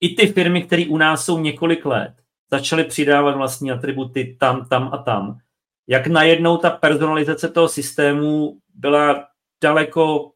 [0.00, 2.14] i ty firmy, které u nás jsou několik let,
[2.50, 5.38] začaly přidávat vlastní atributy tam, tam a tam.
[5.86, 9.26] Jak najednou ta personalizace toho systému byla
[9.62, 10.32] daleko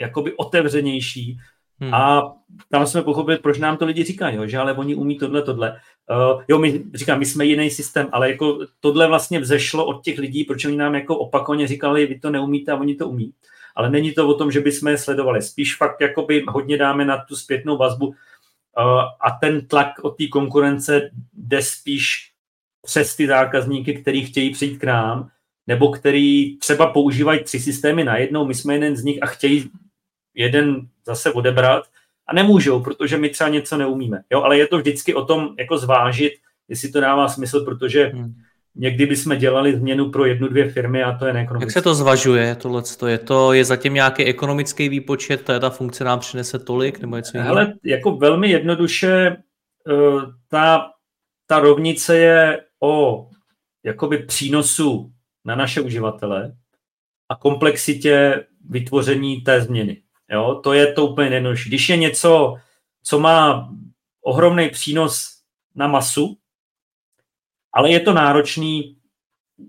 [0.00, 1.38] jakoby otevřenější,
[1.80, 1.94] Hmm.
[1.94, 2.32] A
[2.70, 5.80] tam jsme pochopili, proč nám to lidi říkají, jo, že ale oni umí tohle, tohle.
[6.10, 10.18] Uh, jo, my, říkám, my jsme jiný systém, ale jako tohle vlastně vzešlo od těch
[10.18, 13.32] lidí, proč oni nám jako opakovaně říkali, vy to neumíte a oni to umí.
[13.76, 15.42] ale není to o tom, že bychom je sledovali.
[15.42, 18.14] Spíš fakt jakoby hodně dáme na tu zpětnou vazbu
[19.20, 22.32] a ten tlak od té konkurence jde spíš
[22.84, 25.30] přes ty zákazníky, kteří chtějí přijít k nám,
[25.66, 29.70] nebo který třeba používají tři systémy najednou, my jsme jeden z nich a chtějí
[30.34, 31.86] jeden zase odebrat
[32.26, 34.22] a nemůžou, protože my třeba něco neumíme.
[34.30, 36.32] Jo, ale je to vždycky o tom jako zvážit,
[36.68, 38.34] jestli to dává smysl, protože hmm.
[38.74, 41.66] někdy bychom dělali změnu pro jednu, dvě firmy a to je neekonomické.
[41.66, 42.82] Jak se to zvažuje, tohle?
[43.08, 47.30] Je, to, je zatím nějaký ekonomický výpočet, ta, ta funkce nám přinese tolik, nebo něco
[47.34, 47.50] jiného?
[47.50, 49.36] Ale jako velmi jednoduše
[49.88, 50.90] eh, ta,
[51.46, 53.26] ta rovnice je o
[53.84, 55.10] jakoby přínosu
[55.44, 56.52] na naše uživatele
[57.28, 60.02] a komplexitě vytvoření té změny.
[60.32, 61.68] Jo, to je to úplně jednodušší.
[61.68, 62.56] Když je něco,
[63.02, 63.70] co má
[64.22, 65.40] ohromný přínos
[65.74, 66.36] na masu,
[67.72, 68.96] ale je to náročný,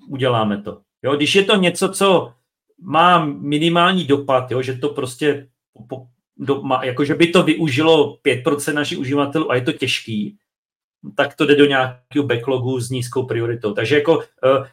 [0.08, 0.82] uděláme to.
[1.04, 2.34] Jo, když je to něco, co
[2.82, 5.48] má minimální dopad, jo, že to prostě
[5.90, 10.38] po, do, má, jako že by to využilo 5% našich uživatelů a je to těžký,
[11.16, 13.74] tak to jde do nějakého backlogu s nízkou prioritou.
[13.74, 14.24] Takže jako uh,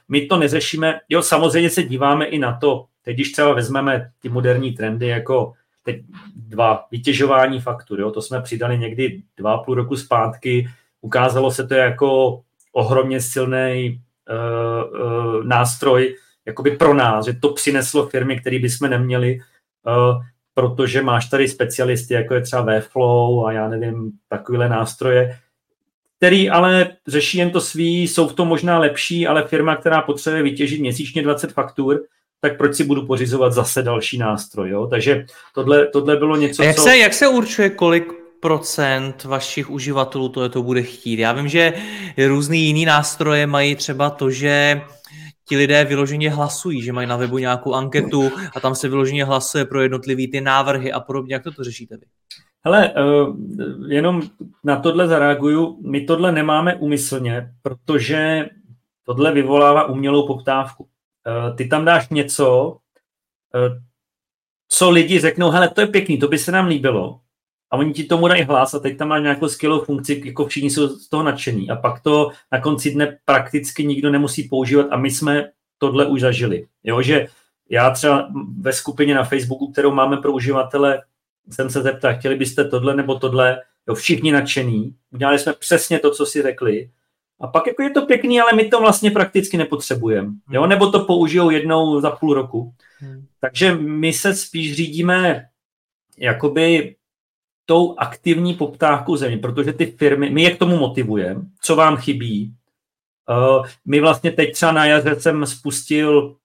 [0.09, 4.29] my to neřešíme, jo, samozřejmě se díváme i na to, teď když třeba vezmeme ty
[4.29, 5.53] moderní trendy, jako
[5.85, 6.03] teď
[6.37, 10.69] dva, vytěžování faktur, jo, to jsme přidali někdy dva půl roku zpátky,
[11.01, 12.41] ukázalo se to jako
[12.73, 16.17] ohromně silný uh, uh, nástroj
[16.47, 19.39] jakoby pro nás, že to přineslo firmy, které bychom neměli,
[19.87, 20.23] uh,
[20.55, 25.39] protože máš tady specialisty, jako je třeba Webflow a já nevím, takovéhle nástroje,
[26.17, 30.43] který ale řeší jen to svý, jsou v tom možná lepší, ale firma, která potřebuje
[30.43, 32.01] vytěžit měsíčně 20 faktur,
[32.45, 34.71] tak proč si budu pořizovat zase další nástroj.
[34.71, 34.87] Jo?
[34.87, 36.83] Takže tohle, tohle bylo něco, A jak, co...
[36.83, 41.19] se, jak se určuje, kolik procent vašich uživatelů to, to bude chtít?
[41.19, 41.73] Já vím, že
[42.29, 44.81] různý jiný nástroje mají třeba to, že
[45.49, 49.65] ti lidé vyloženě hlasují, že mají na webu nějakou anketu a tam se vyloženě hlasuje
[49.65, 51.35] pro jednotlivý ty návrhy a podobně.
[51.35, 52.07] Jak to, to řešíte vy?
[52.65, 53.37] Hele, uh,
[53.89, 54.23] jenom
[54.65, 55.79] na tohle zareaguju.
[55.91, 58.49] My tohle nemáme umyslně, protože
[59.07, 60.89] tohle vyvolává umělou poptávku.
[61.27, 62.71] Uh, ty tam dáš něco,
[63.55, 63.79] uh,
[64.69, 67.21] co lidi řeknou, hele, to je pěkný, to by se nám líbilo.
[67.71, 70.71] A oni ti tomu dají hlas a teď tam máš nějakou skvělou funkci, jako všichni
[70.71, 71.71] jsou z toho nadšení.
[71.71, 76.21] A pak to na konci dne prakticky nikdo nemusí používat a my jsme tohle už
[76.21, 76.67] zažili.
[76.85, 77.27] Jo, že
[77.71, 78.29] já třeba
[78.61, 81.03] ve skupině na Facebooku, kterou máme pro uživatele,
[81.51, 86.11] jsem se zeptal, chtěli byste tohle nebo tohle, jo, všichni nadšení, udělali jsme přesně to,
[86.11, 86.91] co si řekli,
[87.41, 90.33] a pak jako je to pěkný, ale my to vlastně prakticky nepotřebujeme.
[90.51, 90.61] Jo?
[90.61, 90.71] Hmm.
[90.71, 92.75] Nebo to použijou jednou za půl roku.
[92.99, 93.27] Hmm.
[93.41, 95.49] Takže my se spíš řídíme
[96.19, 96.97] jakoby
[97.67, 102.55] tou aktivní poptávkou země, protože ty firmy, my je k tomu motivujeme, co vám chybí.
[103.31, 106.37] Uh, my vlastně teď třeba na jaře jsem spustil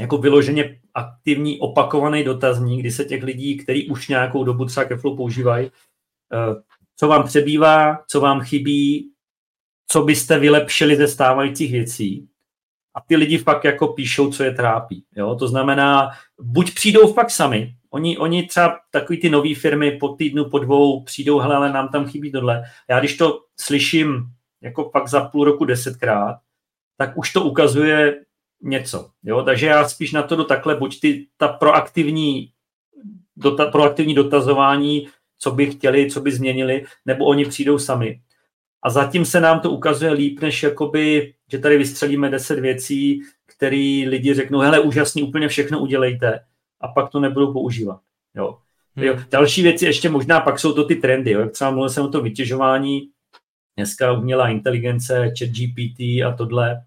[0.00, 5.16] jako vyloženě aktivní opakovaný dotazník, kdy se těch lidí, kteří už nějakou dobu třeba Keflow
[5.16, 6.62] používají, uh,
[6.96, 9.10] co vám přebývá, co vám chybí,
[9.88, 12.28] co byste vylepšili ze stávajících věcí.
[12.94, 15.04] A ty lidi fakt jako píšou, co je trápí.
[15.16, 15.34] Jo?
[15.34, 20.44] To znamená, buď přijdou fakt sami, oni, oni třeba takový ty nové firmy po týdnu,
[20.44, 22.62] po dvou přijdou, hele, ale nám tam chybí tohle.
[22.90, 24.26] Já když to slyším
[24.62, 26.36] jako fakt za půl roku desetkrát,
[26.96, 28.24] tak už to ukazuje
[28.62, 29.10] něco.
[29.22, 29.42] Jo?
[29.42, 32.52] Takže já spíš na to jdu takhle, buď ty, ta proaktivní,
[33.36, 38.20] dota, proaktivní dotazování, co by chtěli, co by změnili, nebo oni přijdou sami.
[38.86, 44.04] A zatím se nám to ukazuje líp, než jakoby, že tady vystřelíme deset věcí, které
[44.08, 46.40] lidi řeknou, hele, úžasný, úplně všechno udělejte
[46.80, 48.00] a pak to nebudou používat.
[48.34, 48.58] Jo.
[48.96, 49.06] Hmm.
[49.06, 49.16] Jo.
[49.30, 51.40] Další věci ještě možná pak jsou to ty trendy, jo.
[51.40, 53.08] jak třeba mluvil jsem o to vytěžování,
[53.76, 56.82] dneska umělá inteligence, chat GPT a tohle.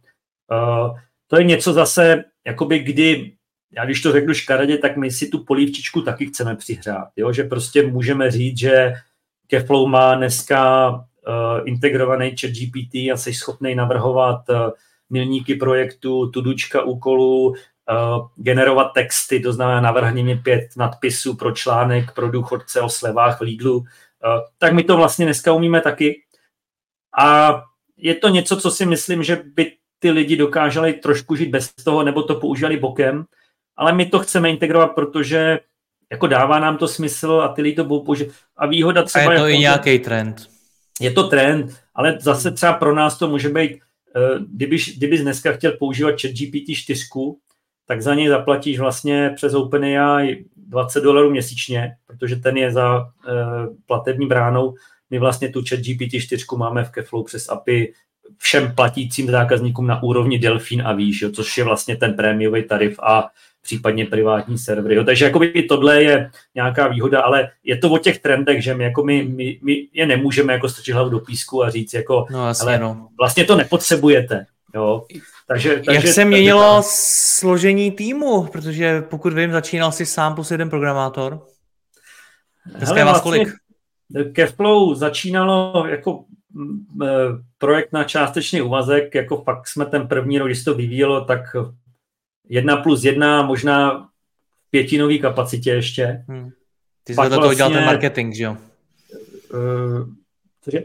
[0.51, 3.33] Uh, to je něco zase, jakoby kdy,
[3.75, 7.33] já když to řeknu škaredě, tak my si tu polívčičku taky chceme přihrát, jo?
[7.33, 8.93] že prostě můžeme říct, že
[9.47, 10.91] Keflow má dneska
[11.65, 14.55] integrovaný chat GPT a jsi schopný navrhovat uh,
[15.09, 17.55] milníky projektu, tudučka úkolů, uh,
[18.35, 23.43] generovat texty, to znamená navrhni mi pět nadpisů pro článek pro důchodce o slevách v
[23.43, 23.85] Lidlu,
[24.57, 26.21] tak my to vlastně dneska umíme taky.
[27.19, 27.61] A
[27.97, 32.03] je to něco, co si myslím, že by ty lidi dokáželi trošku žít bez toho,
[32.03, 33.25] nebo to používali bokem,
[33.77, 35.59] ale my to chceme integrovat, protože
[36.11, 38.35] jako dává nám to smysl a ty lidi to budou používat.
[38.57, 39.29] A výhoda třeba...
[39.29, 40.58] A je to i nějaký trend.
[40.99, 45.51] Je to trend, ale zase třeba pro nás to může být, eh, kdybys, kdybys dneska
[45.51, 47.05] chtěl používat chat GPT 4,
[47.87, 53.05] tak za něj zaplatíš vlastně přes OpenAI 20 dolarů měsíčně, protože ten je za uh,
[53.85, 54.75] platební bránou.
[55.09, 57.93] My vlastně tu chat GPT 4 máme v Keflow přes API
[58.37, 62.99] všem platícím zákazníkům na úrovni Delfín a výš, jo, což je vlastně ten prémiový tarif
[62.99, 63.29] a
[63.61, 64.95] případně privátní servery.
[64.95, 65.03] Jo.
[65.03, 68.83] Takže jakoby i tohle je nějaká výhoda, ale je to o těch trendech, že my,
[68.83, 72.47] jako my, my, my je nemůžeme jako strčit hlavu do písku a říct, jako, no,
[72.47, 73.07] jasně, ale no.
[73.19, 74.45] vlastně to nepotřebujete.
[74.75, 75.05] Jo.
[75.47, 76.81] Takže, takže, Jak se měnilo ta...
[76.85, 78.43] složení týmu?
[78.43, 81.41] Protože pokud vím, začínal si sám plus jeden programátor.
[82.65, 83.55] Dneska Hele, vás vlastně kolik?
[84.33, 86.23] Kevflow začínalo jako
[87.03, 87.07] e,
[87.57, 91.55] projekt na částečný úvazek, jako fakt jsme ten první rok, když to vyvíjelo, tak
[92.49, 94.07] jedna plus jedna, možná
[94.69, 96.25] pětinový kapacitě ještě.
[96.27, 96.49] Hmm.
[97.03, 98.57] Ty jsi vedle vlastně, toho dělal ten marketing, že jo?
[99.53, 100.07] Uh,
[100.61, 100.83] cože?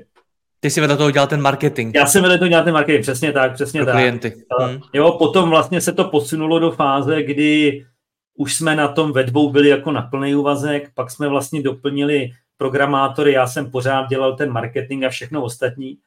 [0.61, 1.97] Ty jsi vedle toho dělal ten marketing.
[1.97, 3.95] Já jsem vedle toho dělal ten marketing, přesně tak, přesně Pro tak.
[3.95, 4.35] klienty.
[4.61, 4.81] Hmm.
[4.93, 7.85] Jo, potom vlastně se to posunulo do fáze, kdy
[8.37, 12.31] už jsme na tom ve dvou byli jako na plný úvazek, pak jsme vlastně doplnili
[12.57, 15.99] programátory, já jsem pořád dělal ten marketing a všechno ostatní.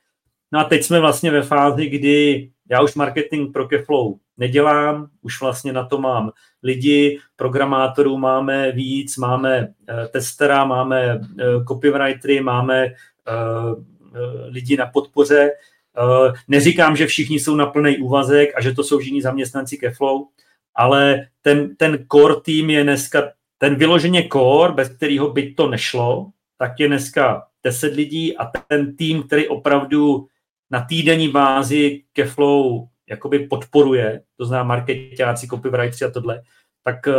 [0.52, 5.42] No a teď jsme vlastně ve fázi, kdy já už marketing pro Keflow nedělám, už
[5.42, 6.32] vlastně na to mám
[6.64, 13.84] lidi, programátorů máme víc, máme uh, testera, máme uh, copywritery, máme uh,
[14.48, 15.50] lidi na podpoře.
[16.48, 20.22] Neříkám, že všichni jsou na plný úvazek a že to jsou všichni zaměstnanci Keflow,
[20.76, 26.32] ale ten, ten core tým je dneska, ten vyloženě core, bez kterého by to nešlo,
[26.58, 30.28] tak je dneska 10 lidí a ten tým, který opravdu
[30.72, 36.42] na týdenní bázi Keflow jakoby podporuje, to znamená marketáci, copywriteri a tohle,
[36.84, 37.14] tak eh,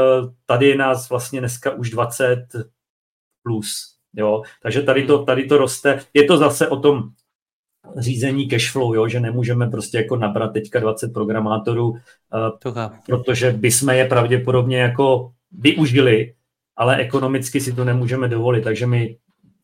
[0.46, 2.46] tady je nás vlastně dneska už 20
[3.42, 3.98] plus.
[4.16, 4.42] Jo?
[4.62, 6.00] Takže tady to, tady to roste.
[6.14, 7.02] Je to zase o tom
[7.96, 9.08] řízení cashflow, jo?
[9.08, 11.98] že nemůžeme prostě jako nabrat teďka 20 programátorů, uh,
[13.06, 16.34] protože bychom je pravděpodobně jako využili,
[16.76, 18.64] ale ekonomicky si to nemůžeme dovolit.
[18.64, 19.18] Takže my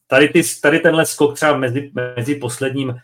[0.06, 2.94] tady, ty, tady tenhle skok třeba mezi, mezi posledním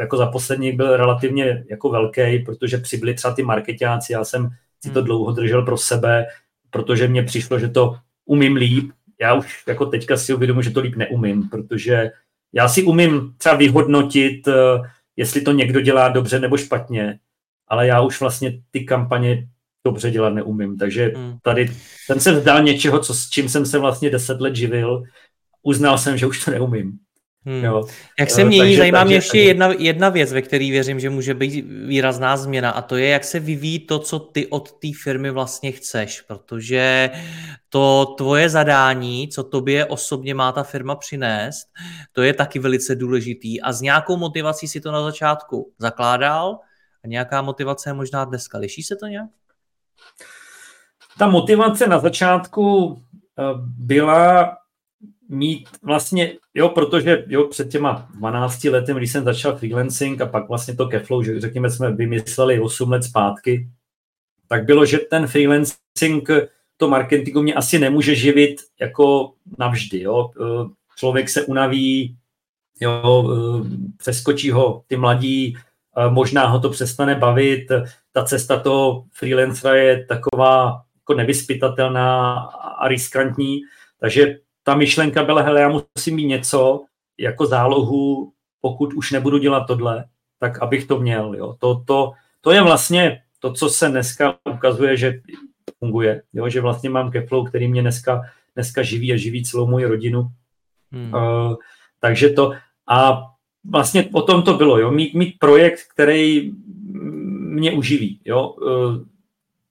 [0.00, 4.48] jako za poslední byl relativně jako velký, protože přibyli třeba ty marketáci, já jsem
[4.84, 5.06] si to hmm.
[5.06, 6.26] dlouho držel pro sebe,
[6.70, 8.90] protože mně přišlo, že to umím líp.
[9.20, 12.10] Já už jako teďka si uvědomuji, že to líp neumím, protože
[12.52, 14.52] já si umím třeba vyhodnotit, eh,
[15.16, 17.18] jestli to někdo dělá dobře nebo špatně,
[17.68, 19.48] ale já už vlastně ty kampaně
[19.84, 20.78] dobře dělat neumím.
[20.78, 21.38] Takže hmm.
[21.42, 21.70] tady
[22.08, 25.02] ten se vzdal něčeho, co, s čím jsem se vlastně deset let živil.
[25.62, 26.98] Uznal jsem, že už to neumím.
[27.46, 27.64] Hmm.
[27.64, 27.84] Jo.
[28.18, 31.34] Jak se mění, takže, zajímá mě ještě jedna, jedna věc, ve které věřím, že může
[31.34, 35.30] být výrazná změna a to je, jak se vyvíjí to, co ty od té firmy
[35.30, 37.10] vlastně chceš, protože
[37.68, 41.68] to tvoje zadání, co tobě osobně má ta firma přinést,
[42.12, 46.58] to je taky velice důležitý a s nějakou motivací si to na začátku zakládal
[47.04, 48.58] a nějaká motivace je možná dneska.
[48.58, 49.30] Liší se to nějak?
[51.18, 52.96] Ta motivace na začátku
[53.38, 53.42] eh,
[53.78, 54.56] byla
[55.28, 60.48] mít vlastně, jo, protože jo, před těma 12 lety, když jsem začal freelancing a pak
[60.48, 63.68] vlastně to Keflow, že řekněme, jsme vymysleli 8 let zpátky,
[64.48, 66.30] tak bylo, že ten freelancing,
[66.76, 70.30] to marketingu mě asi nemůže živit jako navždy, jo.
[70.96, 72.16] Člověk se unaví,
[72.80, 73.24] jo,
[73.96, 75.56] přeskočí ho ty mladí,
[76.08, 77.66] možná ho to přestane bavit,
[78.12, 82.34] ta cesta toho freelancera je taková jako nevyspytatelná
[82.78, 83.60] a riskantní,
[84.00, 86.84] takže ta myšlenka byla, hele, já musím mít něco
[87.18, 90.04] jako zálohu, pokud už nebudu dělat tohle,
[90.38, 91.34] tak abych to měl.
[91.34, 91.56] Jo.
[91.58, 95.20] To, to, to je vlastně to, co se dneska ukazuje, že
[95.78, 96.22] funguje.
[96.32, 96.48] Jo.
[96.48, 98.22] Že vlastně mám Keflow, který mě dneska,
[98.54, 100.28] dneska živí a živí celou moji rodinu.
[100.92, 101.14] Hmm.
[101.14, 101.54] Uh,
[102.00, 102.52] takže to
[102.88, 103.22] a
[103.70, 104.90] vlastně o tom to bylo, jo.
[104.90, 106.52] Mít, mít projekt, který
[107.54, 108.20] mě uživí.
[108.24, 108.48] Jo.
[108.48, 108.96] Uh,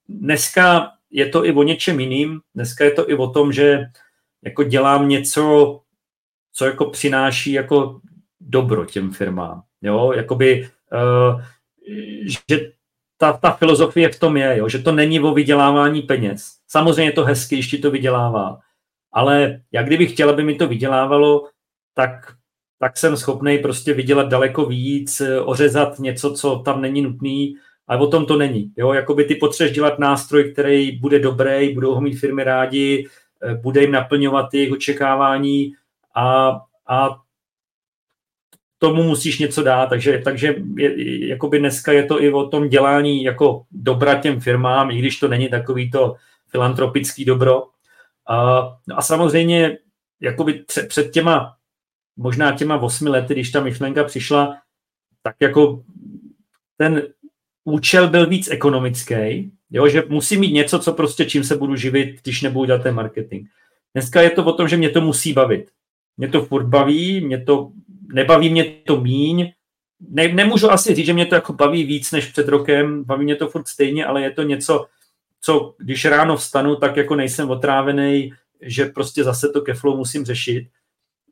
[0.09, 2.39] dneska je to i o něčem jiným.
[2.55, 3.85] Dneska je to i o tom, že
[4.45, 5.79] jako dělám něco,
[6.53, 7.99] co jako přináší jako
[8.39, 9.61] dobro těm firmám.
[9.81, 11.41] Jo, jakoby, uh,
[12.49, 12.71] že
[13.17, 16.51] ta, ta filozofie v tom je, jo, že to není o vydělávání peněz.
[16.67, 18.59] Samozřejmě je to hezky, ještě to vydělává,
[19.11, 21.49] ale já kdybych chtěl, aby mi to vydělávalo,
[21.93, 22.11] tak,
[22.79, 27.55] tak jsem schopný prostě vydělat daleko víc, ořezat něco, co tam není nutný,
[27.87, 28.73] ale o tom to není.
[28.77, 28.93] Jo?
[28.93, 33.24] Jakoby ty potřebuješ dělat nástroj, který bude dobrý, budou ho mít firmy rádi, Eh,
[33.61, 35.73] bude jim naplňovat jejich očekávání
[36.15, 36.49] a,
[36.87, 37.09] a
[38.77, 43.23] tomu musíš něco dát, takže, takže je, jakoby dneska je to i o tom dělání
[43.23, 46.15] jako dobra těm firmám, i když to není takový to
[46.47, 47.63] filantropický dobro.
[48.27, 48.59] A,
[48.95, 49.77] a samozřejmě
[50.19, 51.55] jakoby před, před těma,
[52.17, 54.57] možná těma osmi lety, když ta myšlenka přišla,
[55.21, 55.83] tak jako
[56.77, 57.01] ten
[57.65, 62.19] účel byl víc ekonomický, Jo, že musím mít něco, co prostě čím se budu živit,
[62.23, 63.47] když nebudu dělat ten marketing.
[63.93, 65.71] Dneska je to o tom, že mě to musí bavit.
[66.17, 67.71] Mě to furt baví, mě to,
[68.13, 69.51] nebaví mě to míň.
[70.09, 73.35] Ne, nemůžu asi říct, že mě to jako baví víc než před rokem, baví mě
[73.35, 74.85] to furt stejně, ale je to něco,
[75.41, 80.67] co když ráno vstanu, tak jako nejsem otrávený, že prostě zase to keflo musím řešit.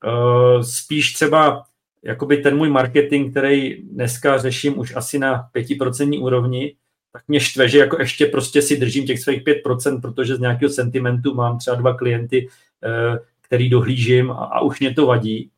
[0.06, 1.64] Uh, spíš třeba
[2.04, 6.76] jakoby ten můj marketing, který dneska řeším už asi na 5% úrovni,
[7.14, 10.70] tak mě štve, že jako ještě prostě si držím těch svých 5%, protože z nějakého
[10.70, 15.50] sentimentu mám třeba dva klienty, uh, který dohlížím a, a už mě to vadí.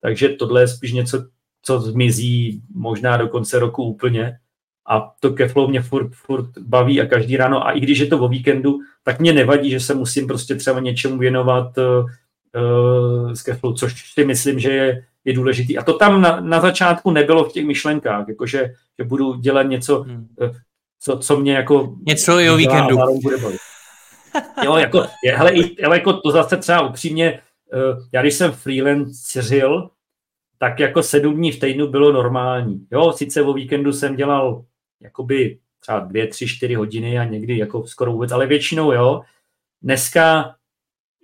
[0.00, 1.26] Takže tohle je spíš něco,
[1.62, 4.38] co zmizí možná do konce roku úplně.
[4.88, 8.18] A to keflo mě furt, furt baví a každý ráno, a i když je to
[8.18, 13.72] o víkendu, tak mě nevadí, že se musím prostě třeba něčemu věnovat uh, s keflou,
[13.72, 15.78] což si myslím, že je, je důležitý.
[15.78, 20.02] A to tam na, na začátku nebylo v těch myšlenkách, jakože že budu dělat něco,
[20.02, 20.28] hmm.
[20.40, 20.48] uh,
[21.00, 21.94] co, co mě jako...
[22.06, 22.98] Něco i o víkendu.
[24.64, 27.40] Jo, jako, je, hele, i, ale jako to zase třeba upřímně,
[27.72, 29.90] uh, já když jsem freelanceril,
[30.58, 32.86] tak jako sedm dní v týdnu bylo normální.
[32.90, 34.64] Jo, sice o víkendu jsem dělal
[35.00, 39.20] jakoby třeba dvě, tři, čtyři hodiny a někdy jako skoro vůbec, ale většinou jo.
[39.82, 40.54] Dneska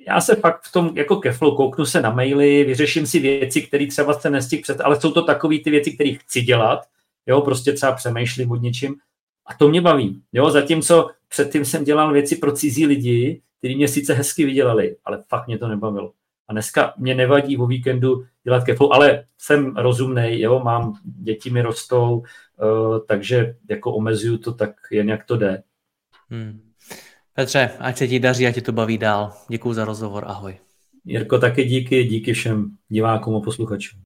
[0.08, 3.86] já se fakt v tom jako keflu kouknu se na maily, vyřeším si věci, které
[3.86, 6.80] třeba se nestihl před, ale jsou to takové ty věci, které chci dělat,
[7.26, 8.96] jo, prostě třeba přemýšlím od něčím
[9.46, 13.88] a to mě baví, jo, zatímco předtím jsem dělal věci pro cizí lidi, kteří mě
[13.88, 16.12] sice hezky vydělali, ale fakt mě to nebavilo.
[16.48, 21.62] A dneska mě nevadí o víkendu dělat keflu, ale jsem rozumný, jo, mám, děti mi
[21.62, 25.62] rostou, uh, takže jako omezuju to tak jen jak to jde.
[26.28, 26.65] Hmm.
[27.36, 29.32] Petře, ať se ti daří, ať ti to baví dál.
[29.48, 30.56] Děkuji za rozhovor, ahoj.
[31.04, 34.05] Jirko, taky díky, díky všem divákům a posluchačům.